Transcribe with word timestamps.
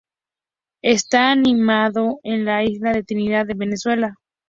Está 0.81 1.29
anidando 1.29 2.19
en 2.23 2.43
la 2.43 2.63
isla 2.63 2.91
de 2.91 3.03
Trinidad 3.03 3.45
y 3.49 3.53
Venezuela. 3.53 4.15